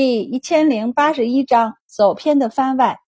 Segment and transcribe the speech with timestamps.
[0.00, 3.00] 第一千零八十一章走偏的番外。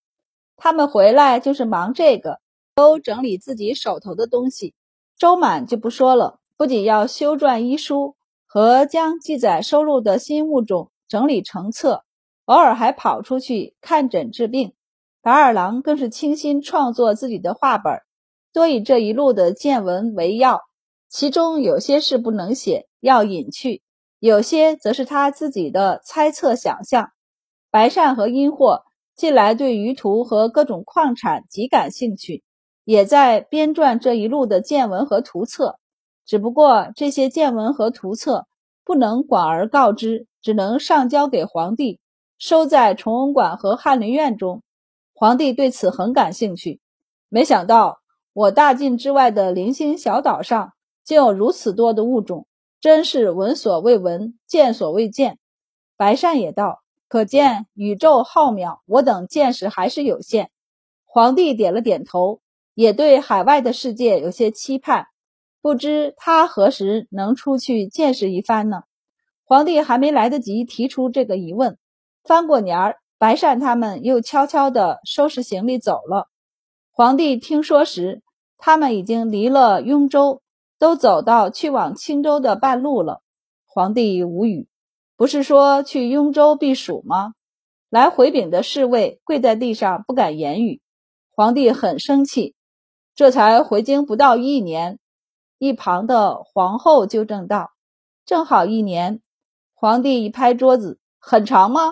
[0.56, 2.40] 他们回来就是忙这个，
[2.74, 4.74] 都整理自己手头的东西。
[5.16, 12.02] 周满就不说了，不仅要修撰医书和将记载收录的新物种整理成册，
[12.46, 14.72] 偶尔还跑出去看诊治病。
[15.22, 18.02] 白二郎更是倾心创作自己的画本，
[18.52, 20.62] 多以这一路的见闻为要，
[21.08, 23.80] 其中有些事不能写，要隐去；
[24.20, 27.10] 有些则是他自己的猜测想象。
[27.72, 28.84] 白鳝和阴货。
[29.16, 32.42] 近来对鱼图和各种矿产极感兴趣，
[32.84, 35.78] 也在编撰这一路的见闻和图册。
[36.24, 38.46] 只不过这些见闻和图册
[38.82, 42.00] 不能广而告之，只能上交给皇帝，
[42.38, 44.62] 收在崇文馆和翰林院中。
[45.12, 46.80] 皇帝对此很感兴趣，
[47.28, 47.98] 没想到
[48.32, 50.72] 我大晋之外的零星小岛上
[51.04, 52.46] 竟有如此多的物种，
[52.80, 55.38] 真是闻所未闻，见所未见。
[55.96, 56.80] 白善也道。
[57.08, 60.52] 可见宇宙浩渺，我等见识还是有限。
[61.04, 62.40] 皇帝点了点头，
[62.72, 65.06] 也对海外的世界有些期盼，
[65.60, 68.82] 不知他何时能出去见识一番呢？
[69.44, 71.76] 皇帝还没来得及提出这个疑问，
[72.22, 76.28] 翻过年儿，白善他们又悄悄地收拾行李走了。
[76.92, 78.22] 皇帝听说时，
[78.56, 80.42] 他们已经离了雍州，
[80.80, 83.20] 都走到去往青州的半路了。
[83.66, 84.66] 皇帝无语。
[85.14, 87.34] 不是说去雍州避暑吗？
[87.90, 90.80] 来回禀的侍卫跪在地上不敢言语。
[91.36, 92.54] 皇帝很生气，
[93.14, 94.98] 这才回京不到一年。
[95.58, 97.72] 一旁的皇后纠正道
[98.24, 99.20] ：“正好一年。”
[99.74, 101.90] 皇帝一拍桌子：“很长吗？”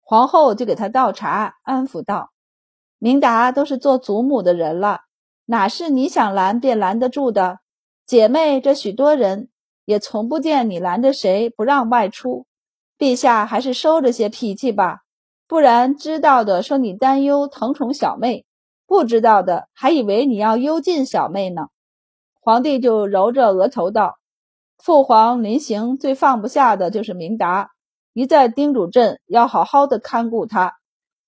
[0.00, 2.30] 皇后就给他倒茶，安抚道
[2.98, 5.00] ：“明达都是做祖母的人了，
[5.44, 7.58] 哪是你想拦便拦得住的？
[8.06, 9.48] 姐妹这许多人，
[9.84, 12.46] 也从不见你拦着谁不让外出。”
[12.96, 15.00] 陛下还是收着些脾气吧，
[15.48, 18.46] 不然知道的说你担忧疼宠小妹，
[18.86, 21.66] 不知道的还以为你要幽禁小妹呢。
[22.40, 24.16] 皇帝就揉着额头道
[24.78, 27.70] ：“父皇临行最放不下的就是明达，
[28.12, 30.74] 一再叮嘱朕要好好的看顾他。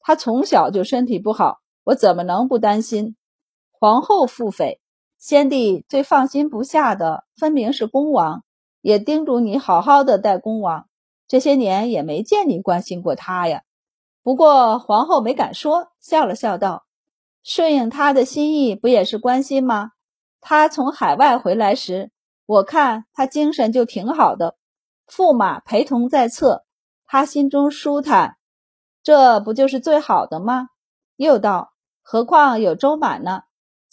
[0.00, 3.17] 他从小就身体不好，我怎么能不担心？”
[3.73, 4.79] 皇后腹诽
[5.26, 8.44] ：“先帝最放心不下的分明是恭王，
[8.81, 10.87] 也叮嘱你好好的待恭王。”
[11.26, 13.64] 这些年也没见你关心过他呀。
[14.22, 16.84] 不过皇后没敢说，笑了笑道
[17.42, 19.91] ：“顺应他的心意，不也是关心吗？
[20.41, 22.12] 他从海外回来时，
[22.47, 24.54] 我看他精神就挺好的，
[25.10, 26.64] 驸马陪同在侧，
[27.04, 28.37] 他心中舒坦，
[29.03, 30.69] 这不就是最好的吗？”
[31.19, 33.43] 又道：“何况有周满呢？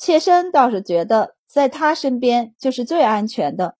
[0.03, 3.77] 妾身倒是觉得在他身边就是最安全的。”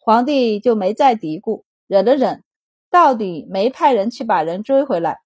[0.00, 2.42] 皇帝就没再嘀咕，忍了忍。
[2.90, 5.20] 到底没派人去把人追回来，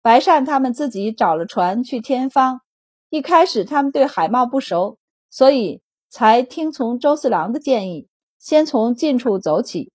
[0.00, 2.60] 白善他们自己找了船去天方。
[3.10, 4.98] 一开始他们对海貌不熟，
[5.30, 8.06] 所以才听从周四郎的建议，
[8.38, 9.90] 先从近处走起。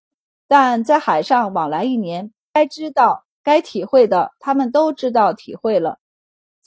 [0.50, 5.98] 但在海上往来一年，该知道、该体会的，他们都知道、体会了。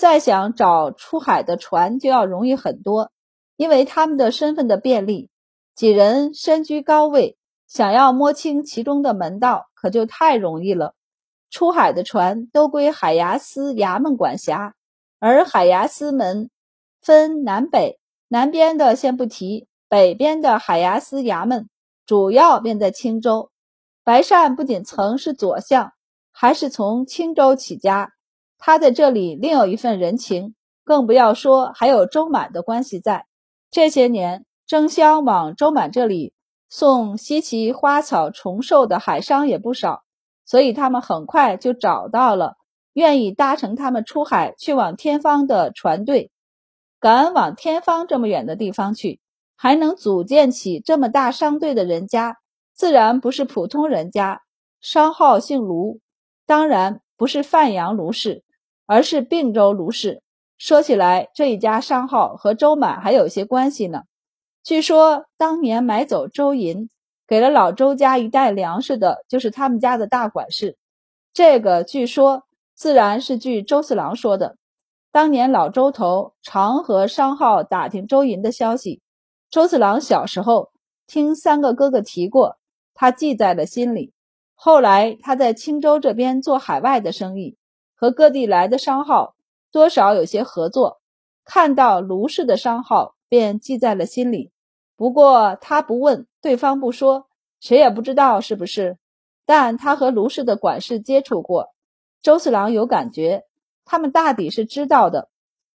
[0.00, 3.12] 再想找出海的船，就要容易很多，
[3.56, 5.28] 因为他们的身份的便利，
[5.74, 9.66] 几人身居高位，想要摸清其中的门道。
[9.74, 10.94] 可就太容易了。
[11.50, 14.74] 出海的船都归海牙司衙门管辖，
[15.18, 16.50] 而海牙司门
[17.02, 21.68] 分南北，南边的先不提，北边的海牙司衙门
[22.06, 23.50] 主要便在青州。
[24.02, 25.92] 白善不仅曾是左相，
[26.32, 28.12] 还是从青州起家，
[28.60, 30.54] 他在这里另有一份人情，
[30.84, 33.26] 更不要说还有周满的关系在。
[33.72, 36.32] 这些年争相往周满这里。
[36.72, 40.04] 送稀奇花草虫兽的海商也不少，
[40.44, 42.54] 所以他们很快就找到了
[42.92, 46.30] 愿意搭乘他们出海去往天方的船队。
[47.00, 49.18] 敢往天方这么远的地方去，
[49.56, 52.36] 还能组建起这么大商队的人家，
[52.72, 54.42] 自然不是普通人家。
[54.80, 55.98] 商号姓卢，
[56.46, 58.44] 当然不是范阳卢氏，
[58.90, 60.20] 而是并州卢氏。
[60.58, 64.02] 说起来，这一家商号和周满还有些关系呢。
[64.64, 66.90] 据说当年买走周银，
[67.28, 70.76] 给了老周家一袋粮食的，就是他们家的大管事。
[71.32, 72.42] 这个据说
[72.74, 74.56] 自然是据周四郎说的。
[75.12, 79.00] 当年老周头常和商号打听周银的消息，
[79.50, 80.72] 周四郎小时候
[81.06, 82.58] 听三个哥哥提过，
[82.92, 84.12] 他记在了心里。
[84.56, 87.56] 后来他在青州这边做海外的生意，
[88.00, 89.34] 和各地来的商号
[89.70, 91.00] 多少有些合作，
[91.44, 93.14] 看到卢氏的商号。
[93.30, 94.50] 便记在了心里。
[94.96, 97.28] 不过他不问，对方不说，
[97.60, 98.98] 谁也不知道是不是。
[99.46, 101.72] 但他和卢氏的管事接触过，
[102.22, 103.44] 周四郎有感觉，
[103.84, 105.28] 他们大抵是知道的。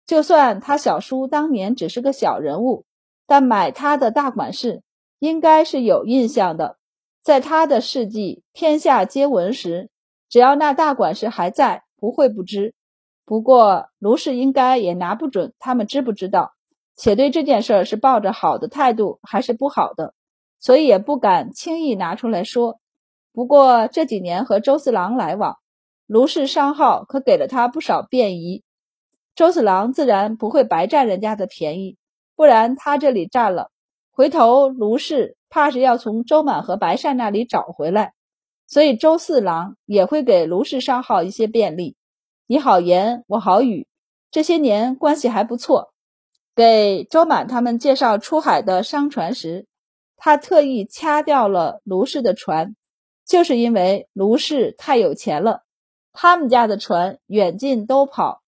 [0.06, 2.86] 就算他小叔当年只是个小人物，
[3.28, 4.82] 但买他的大管事
[5.20, 6.78] 应该是有印象的。
[7.22, 9.90] 在他的事迹天下皆闻时，
[10.30, 12.74] 只要那大管事还在，不会不知。
[13.24, 16.52] 不过卢氏应该也拿不准他们知不知道，
[16.98, 20.14] 且对这件事是抱着好的态度还是不好的，
[20.60, 22.80] 所以也不敢轻易拿出来说。
[23.32, 25.58] 不过这几年和周四郎来往，
[26.08, 28.64] 卢氏商号可给了他不少便宜。
[29.36, 31.98] 周四郎自然不会白占人家的便宜，
[32.36, 33.70] 不然他这里占了，
[34.12, 38.14] 回头卢氏怕是要从周满和白善那里找回来，
[38.72, 41.98] 所以周四郎也会给卢氏商号一些便利。
[42.48, 43.86] 你好言，我好语，
[44.32, 45.92] 这些年关系还不错。
[46.56, 49.68] 给周满他们介绍出海的商船时，
[50.16, 52.78] 他特意掐掉了卢氏的船，
[53.26, 55.64] 就是因为卢氏太有钱了，
[56.14, 58.42] 他们家的船远近都跑。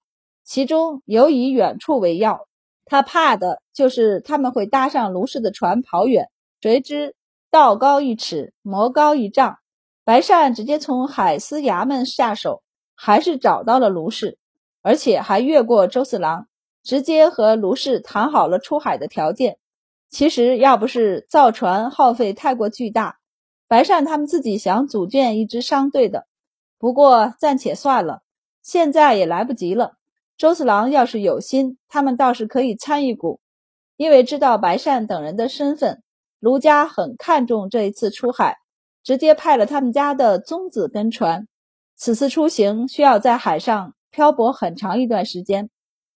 [0.46, 2.48] 其中尤以远处为要，
[2.86, 6.30] 他怕的就是他们会搭上卢氏的船跑远。
[6.62, 7.14] 谁知
[7.52, 9.58] 道高一尺，魔高一丈，
[10.06, 12.62] 白善直接从海司衙门下手，
[12.94, 14.38] 还是找到了卢氏，
[14.82, 16.48] 而且还越过周四郎，
[16.84, 19.58] 直接和卢氏谈好了出海的条件。
[20.10, 23.18] 其实要不是造船耗费太过巨大，
[23.70, 26.28] 白善他们自己想组建一支商队的，
[26.78, 28.24] 不过暂且算了，
[28.62, 29.94] 现在也来不及了。
[30.38, 33.40] 周四郎要是有心，他们倒是可以参一股，
[33.96, 36.04] 因为知道白善等人的身份，
[36.40, 38.58] 卢家很看重这一次出海，
[39.04, 41.48] 直接派了他们家的宗子跟船。
[41.96, 45.70] 此次出行需要在海上漂泊很长一段时间，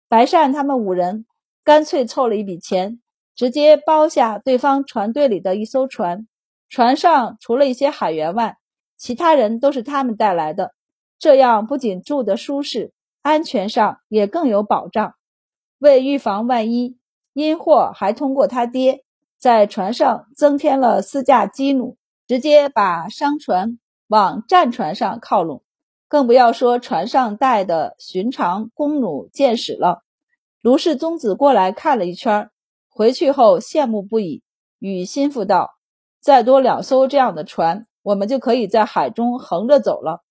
[0.09, 1.27] 白善他们五人
[1.65, 3.01] 干脆凑了一笔钱，
[3.35, 6.29] 直接包下对方船队里的一艘船，
[6.69, 8.59] 船上除了一些海员外，
[8.97, 10.73] 其他人都是他们带来的，
[11.19, 12.93] 这样不仅住得舒适。
[13.23, 15.15] 安全上也更有保障。
[15.79, 16.99] 为预防万一，
[17.33, 19.03] 阴货还通过他爹
[19.39, 25.63] 在船上增添了四架机弩，直接把商船往战船上靠拢。
[26.09, 30.03] 更不要说船上带的寻常弓弩箭矢了。
[30.61, 32.51] 卢氏宗子过来看了一圈，
[32.89, 34.43] 回去后羡慕不已，
[34.79, 35.71] 与心腹道
[36.21, 40.23] ：“再多两艘这样的船，我们就可以在海中横着走了。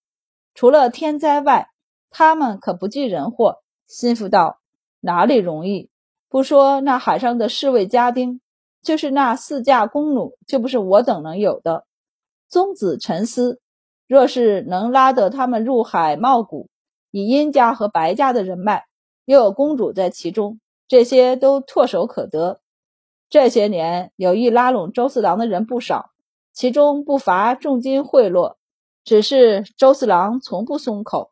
[0.53, 1.69] 除了天灾外。”
[2.15, 4.59] 他们可不计人祸，心腹道
[5.01, 5.89] ：“哪里容易？
[6.29, 8.39] 不说那海上的侍卫家丁，
[8.83, 11.85] 就是那四架弓弩，就不是我等能有的。”
[12.47, 13.59] 宗子沉思：
[14.07, 16.69] 若是能拉得他们入海茂谷，
[17.09, 18.85] 以殷家和白家的人脉，
[19.25, 22.59] 又有公主在其中，这些都唾手可得。
[23.29, 26.11] 这些年有意拉拢周四郎的人不少，
[26.53, 28.57] 其中不乏重金贿赂，
[29.03, 31.31] 只是周四郎从不松口。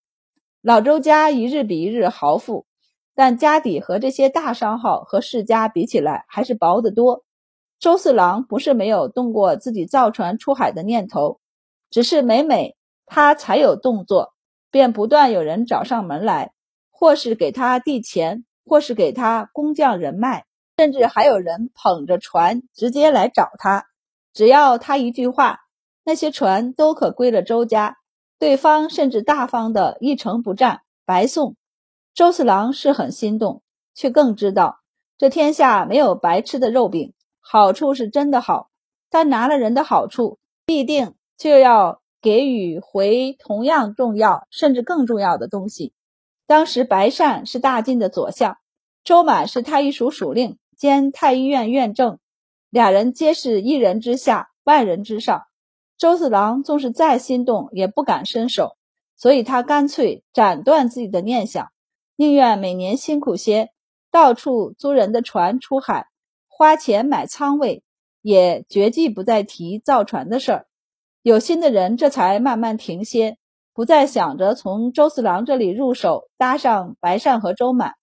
[0.62, 2.66] 老周家一日比一日豪富，
[3.14, 7.24] 但家底和这些大商号和世家比起来还是薄得多。
[7.82, 11.40] 周四郎不是没有动过自己造船出海的念头，
[11.90, 14.36] 只是每每他才有动作，
[14.70, 16.52] 便不断有人找上门来，
[16.92, 20.46] 或是给他递钱，或是给他工匠人脉，
[20.78, 23.88] 甚至还有人捧着船直接来找他。
[24.32, 25.62] 只要他一句话，
[26.04, 27.98] 那些船都可归了周家。
[28.38, 31.56] 对方甚至大方的一成不占，白送。
[32.14, 33.64] 周四郎是很心动，
[33.96, 34.82] 却更知道
[35.18, 37.16] 这天下没有白吃的肉饼。
[37.54, 38.70] 好处是真的好，
[39.10, 45.92] 但拿了人的好处，必定就要给予回同样重要，甚至更重要的东西。
[46.48, 48.58] 当时白善是大晋的左相，
[49.04, 52.20] 周满是太医署署令兼太医院院正，
[52.70, 55.44] 俩人皆是一人之下，万人之上。
[55.98, 58.78] 周四郎纵是再心动，也不敢伸手，
[59.18, 61.68] 所以他干脆斩断自己的念想，
[62.16, 63.74] 宁愿每年辛苦些，
[64.10, 66.08] 到处租人的船出海，
[66.62, 67.82] 花钱买仓位，
[68.22, 70.68] 也绝计不再提造船的事儿。
[71.24, 73.40] 有心的人这才慢慢停歇，
[73.74, 77.96] 不再想着从周四郎这里入手搭上白善和周满。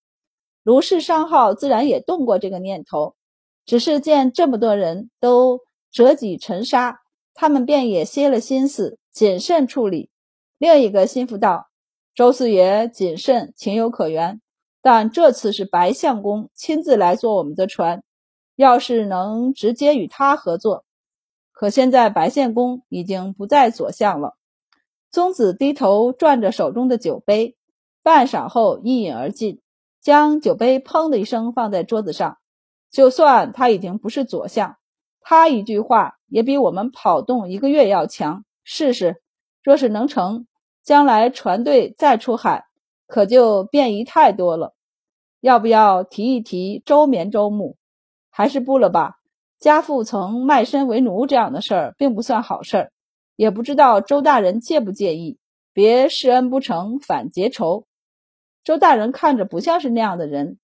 [0.64, 3.14] 卢氏商号自然也动过这个念头，
[3.64, 5.60] 只是见这么多人都
[5.92, 6.98] 折戟沉沙。
[7.34, 10.10] 他们便也歇了心思，谨慎处理。
[10.58, 11.68] 另一个心腹道
[12.12, 14.40] ：“周四爷谨慎，情有可原。
[14.82, 18.02] 但这次是白相公亲自来坐我们的船，
[18.58, 20.84] 要是能直接与他合作，
[21.52, 24.34] 可现在白献公已经不在左相了。”
[25.12, 27.56] 宗子低头转着手中的酒杯，
[28.02, 29.60] 半晌后一饮而尽，
[30.00, 32.38] 将酒杯砰的一声放在桌子上。
[32.90, 34.76] 就算他已经不是左相。
[35.20, 38.44] 他一句话也比我们跑动一个月要强。
[38.64, 39.22] 试试，
[39.62, 40.48] 若是能成，
[40.82, 42.64] 将来船队再出海，
[43.06, 44.74] 可就便宜太多了。
[45.40, 47.77] 要不要提一提周绵周牧？
[48.38, 49.16] 还是不了吧。
[49.58, 52.92] 家父曾卖身为奴，这样的事儿并不算好事儿。
[53.34, 55.40] 也不知道周大人介不介意，
[55.72, 57.88] 别施恩不成反结仇。
[58.62, 60.60] 周大人看着不像是那样的人。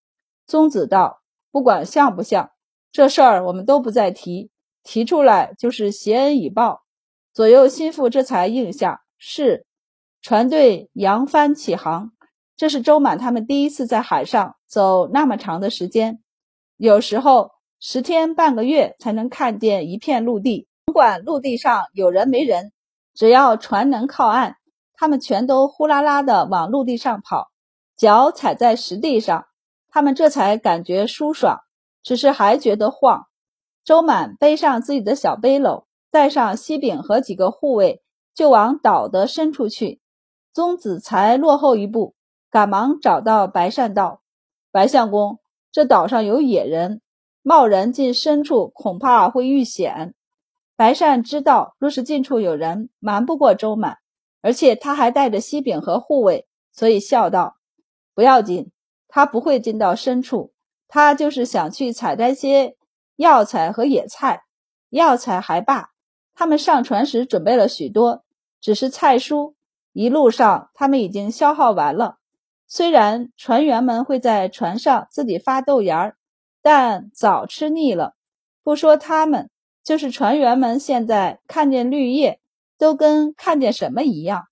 [0.47, 2.53] 宗子道：“不管像不像，
[2.93, 4.53] 这事儿我们都不再提，
[4.85, 6.85] 提出来就是谢恩以报。”
[7.35, 9.03] 左右心腹这才应下。
[9.19, 9.67] 是。
[10.23, 12.13] 船队扬帆起航，
[12.57, 16.23] 这是周满他们第一次在海上走那么长的时间，
[16.77, 17.51] 有时候
[17.87, 20.67] 十天半个月才能看见一片陆地。
[20.87, 22.73] 甭管陆地上有人没人，
[23.13, 24.55] 只要船能靠岸，
[24.95, 27.51] 他们全都呼啦啦的往陆地上跑，
[27.95, 29.45] 脚踩在实地上，
[29.91, 31.59] 他们这才感觉舒爽。
[32.03, 33.27] 只是还觉得晃。
[33.85, 38.03] 周满背上自己的小背篓，带上西饼和几个护卫，
[38.35, 40.01] 就往岛的深处去。
[40.55, 42.15] 宗子才落后一步，
[42.51, 44.23] 赶忙找到白善道
[44.73, 45.39] ：“白相公，
[45.71, 47.03] 这岛上有野人，
[47.45, 50.15] 贸然进深处恐怕会遇险。”
[50.75, 53.99] 白善知道，若是近处有人，瞒不过周满，
[54.43, 57.59] 而且他还带着西饼和护卫，所以笑道
[58.13, 58.73] ：“不要紧，
[59.07, 60.53] 他不会进到深处。
[60.89, 62.77] 他就是想去采摘些
[63.15, 64.43] 药材和野菜。
[64.91, 65.91] 药材还罢，
[66.35, 68.25] 他们上船时准备了许多，
[68.61, 69.55] 只是菜蔬。”
[69.95, 72.19] 一路上，他们已经消耗完了。
[72.67, 76.17] 虽然船员们会在船上自己发豆芽儿，
[76.65, 78.15] 但早吃腻了。
[78.63, 79.51] 不说他们，
[79.83, 82.41] 就是船员们，现在看见绿叶，
[82.79, 84.47] 都跟看见什么一样。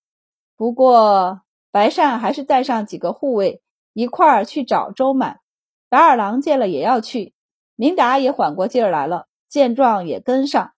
[0.55, 1.41] 不过，
[1.71, 3.63] 白善还是带上几个护卫
[3.95, 5.41] 一块儿去找周满。
[5.89, 7.33] 白二郎见了也要去，
[7.77, 10.73] 明达也缓过劲儿来了，见状也跟上。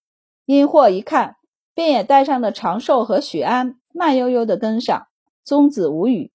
[0.45, 1.35] 殷霍一看，
[1.73, 3.75] 便也带上了长寿和许安。
[3.93, 5.07] 慢悠悠地跟上，
[5.43, 6.31] 宗子无语。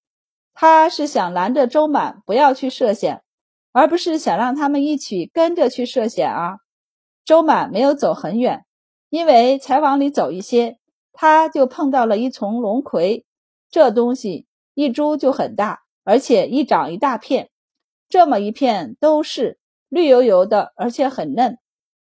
[0.53, 3.23] 他是想拦着周满不要去涉险，
[3.73, 6.59] 而不是想让他们一起跟着去涉险啊。
[7.25, 8.65] 周满没有走很远，
[9.09, 10.79] 因为才往里走一些，
[11.13, 13.25] 他就碰到了一丛龙葵。
[13.71, 17.51] 这东西一株就很大，而且一长一大片，
[18.09, 19.59] 这么一片都是
[19.89, 21.59] 绿油油的，而且很嫩。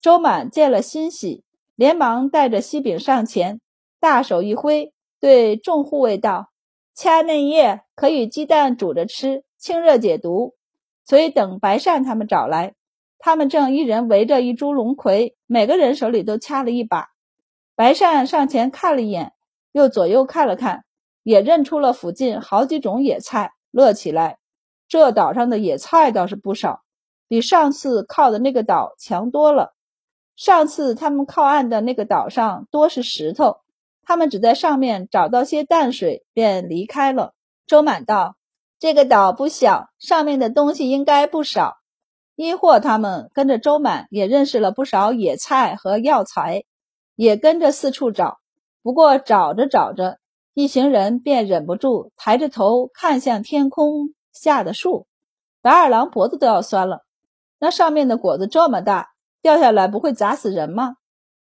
[0.01, 1.43] 周满见了欣喜，
[1.75, 3.61] 连忙带着西饼上前，
[3.99, 4.91] 大手一挥。
[5.17, 6.51] 对众护卫道
[6.93, 10.54] ：“掐嫩叶可与鸡蛋煮着吃，清热解毒。
[11.05, 12.73] 所以等白善他们找来，
[13.19, 17.09] 他们正一人围着一株龙葵，每个人手里都掐了一把。
[17.75, 19.33] 白善上前看了一眼，
[19.71, 20.83] 又左右看了看，
[21.23, 24.39] 也认出了附近好几种野菜，乐起来。
[24.87, 26.81] 这岛上的野菜倒是不少，
[27.27, 29.73] 比上次靠的那个岛强多了。
[30.35, 33.57] 上次他们靠岸的那个岛上多是石头。”
[34.07, 37.33] 他们只在上面找到些淡水，便离开了。
[37.65, 38.35] 周满道
[38.79, 41.77] ：“这个岛不小，上面的东西应该不少。”
[42.35, 46.65] 一货他们跟着周满，也认识了不少野菜和药材，
[47.15, 48.39] 也跟着四处找。
[48.83, 50.19] 不过找着找着，
[50.53, 55.07] 一行人便忍不住抬着头看向天空下的树。
[55.61, 57.05] 白二郎脖子都要酸了，
[57.57, 60.97] 那上面的果子这么大，掉下来不会砸死人吗？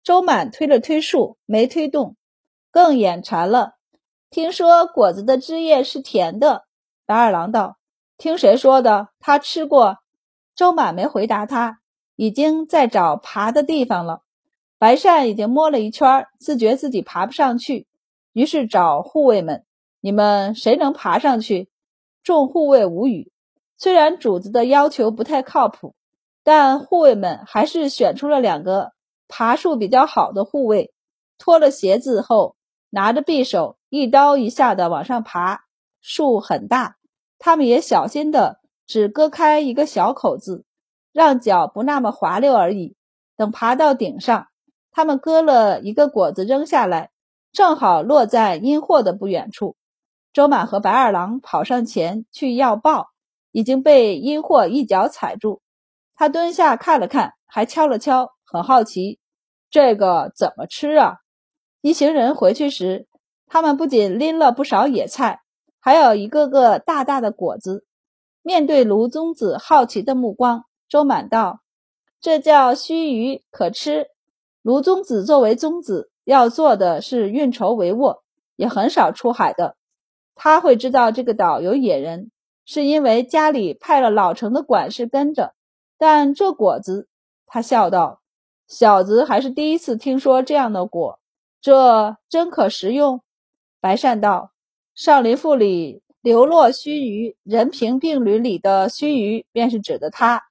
[0.02, 2.16] 周满推了推树，没推动。
[2.72, 3.74] 更眼馋了。
[4.30, 6.64] 听说果子的汁液是甜的。
[7.10, 7.76] 白二郎道
[8.18, 9.08] ：“听谁说的？
[9.18, 9.98] 他吃过。”
[10.54, 11.80] 周满没回答他，
[12.14, 14.22] 已经在找爬的地方了。
[14.78, 17.88] 白善已经摸了一圈，自觉自己爬不上去，
[18.32, 19.64] 于是找护卫们
[20.00, 21.68] ：“你们谁能爬上去？”
[22.22, 23.32] 众护卫无语。
[23.76, 25.96] 虽然主子的要求不太靠谱，
[26.44, 28.92] 但护卫们还是选出了两个
[29.26, 30.94] 爬树比较好的护卫，
[31.38, 32.54] 脱了鞋子后。
[32.90, 35.64] 拿着匕首，一刀一下的往上爬。
[36.02, 36.96] 树很大，
[37.40, 40.64] 他们也小心的只割开一个小口子，
[41.10, 42.94] 让脚不那么滑溜而已。
[43.34, 44.48] 等爬到顶上，
[44.92, 47.10] 他们割了一个果子扔下来，
[47.50, 49.76] 正好落在阴货的不远处。
[50.34, 53.08] 周满和白二郎跑上前去要抱，
[53.50, 55.62] 已经被阴货一脚踩住。
[56.14, 59.18] 他蹲下看了看，还敲了敲，很好奇，
[59.70, 61.16] 这个怎么吃啊？
[61.80, 63.08] 一行人回去时，
[63.46, 65.40] 他们不仅拎了不少野菜，
[65.80, 67.84] 还有一个个大大的果子。
[68.42, 71.60] 面对卢宗子好奇的目光，周满道
[72.20, 74.06] ：“这叫须臾，可吃。”
[74.62, 78.20] 卢宗子作为宗子，要做的是运筹帷幄，
[78.56, 79.76] 也很少出海的。
[80.34, 82.30] 他会知道这个岛有野人，
[82.64, 85.54] 是因为家里派了老成的管事跟着。
[85.98, 87.08] 但这果子，
[87.46, 88.20] 他笑道
[88.66, 91.18] ：“小子还是第一次听说这样的果。”
[91.60, 93.20] 这真可食用？
[93.80, 94.49] 白善道
[95.00, 100.42] ：“上林赋》里流落须臾，人平并侣里的须臾便是指的他。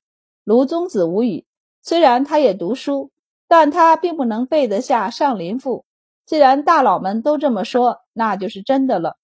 [0.43, 1.45] 卢宗子无语，
[1.83, 3.11] 虽然他也读书，
[3.47, 5.81] 但他并不能背得下《上林赋》。
[6.25, 9.17] 既然大佬们都这么说，那就是真的了。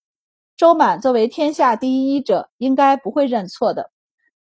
[0.56, 3.90] 周满作为天下第一医者，应该不会认错的。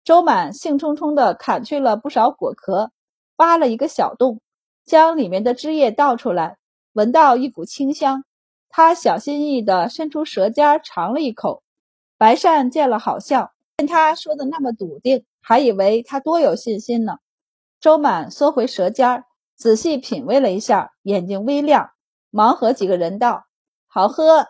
[0.04, 2.92] 周满兴冲冲地砍去了不少果壳，
[3.38, 4.42] 挖了一个小洞，
[4.84, 6.58] 将里面的汁液倒出来，
[6.92, 8.26] 闻到一股清香。
[8.78, 11.64] 他小心翼翼地伸出舌尖尝了一口。
[12.18, 17.20] 白善见了好笑，见他说的那么笃定，还以为他多有信心呢。
[17.80, 19.24] 周满缩回舌尖，
[19.56, 21.92] 仔细品味了一下，眼睛微亮，
[22.32, 23.46] 忙和几个人道
[23.88, 24.48] ：“好喝。”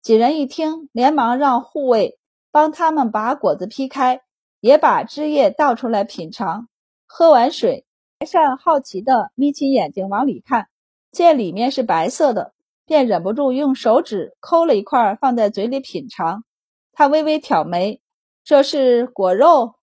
[0.00, 2.18] 几人一听，连忙让护卫
[2.50, 4.22] 帮他们把果子劈开，
[4.60, 6.66] 也把汁液倒出来品尝。
[7.04, 7.84] 喝完水，
[8.18, 10.68] 白善好奇地眯起眼睛往里看，
[11.12, 12.54] 见里面是白色的，
[12.86, 16.44] 便忍不住用手指抠了一块放在嘴里品尝。
[16.92, 18.00] 他微微挑眉
[18.42, 19.74] ：“这是果肉。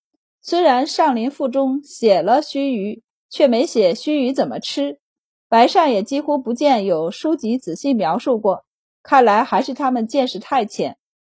[0.41, 4.99] 虽然《上林赋》中写了须臾，却没写须臾怎么吃。
[5.47, 8.65] 白善也几乎不见有书籍仔细描述过。”
[9.03, 10.97] 看来还是他们见识太浅，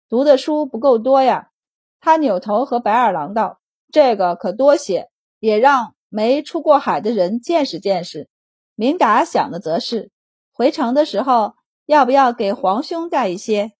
[0.10, 1.48] 读的书不够多呀。
[2.02, 5.08] 他扭头和白二郎道：“这个可多写，
[5.40, 8.28] 也让没出过海的人见识见识。”
[8.76, 10.12] 明达想的则是，
[10.54, 11.56] 回城的时候
[11.88, 13.74] 要不要给皇兄带一些。